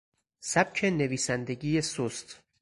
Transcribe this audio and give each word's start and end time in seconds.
سبک 0.43 0.83
نویسندگی 0.85 1.81
سست 1.81 2.39